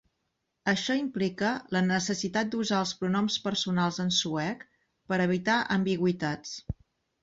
Això 0.71 0.95
implica 0.99 1.51
la 1.77 1.83
necessitat 1.91 2.51
d'usar 2.55 2.81
els 2.87 2.95
pronoms 3.03 3.39
personals 3.47 4.03
en 4.07 4.13
suec 4.23 4.69
per 5.15 5.25
evitar 5.31 5.63
ambigüitats. 5.81 6.61